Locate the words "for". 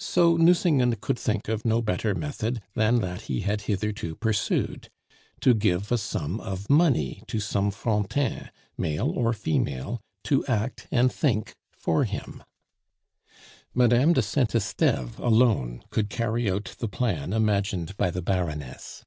11.72-12.04